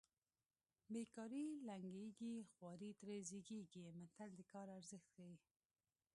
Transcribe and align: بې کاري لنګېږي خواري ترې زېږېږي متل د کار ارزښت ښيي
بې 0.91 1.01
کاري 1.15 1.45
لنګېږي 1.67 2.33
خواري 2.51 2.91
ترې 2.99 3.17
زېږېږي 3.29 3.83
متل 3.99 4.29
د 4.35 4.41
کار 4.51 4.67
ارزښت 4.77 5.07
ښيي 5.15 5.35